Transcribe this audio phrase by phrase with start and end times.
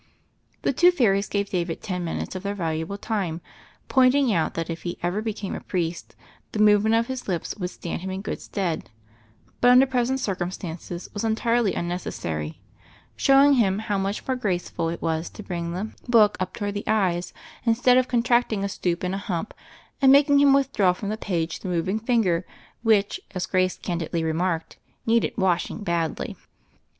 [0.63, 3.39] The two fairies gave David ten minutes of their valuable time,
[3.87, 6.15] pointing out that if he ever became a priest,
[6.53, 8.89] the movement of his lips would stand him in good stead,
[9.59, 12.63] but under present cir cumstances was entirely unnecessary,
[13.15, 15.93] showing him how much more graceful it was to bring the 1 64 THE FAIRY
[15.93, 17.33] OF THE SNOWS book up toward the eyes
[17.63, 19.53] instead of contracting a stoop and a hump,
[20.01, 22.43] and making him withdraw from the page the moving finger,
[22.81, 26.35] which, as Grace candidly remarked, needed washing badly.